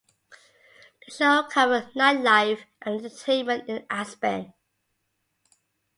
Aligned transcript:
The 1.05 1.11
show 1.13 1.43
covered 1.43 1.93
nightlife 1.93 2.63
and 2.81 3.05
entertainment 3.05 3.69
in 3.69 3.85
Aspen. 3.87 4.51